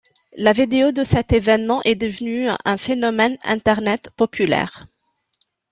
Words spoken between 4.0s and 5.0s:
populaire.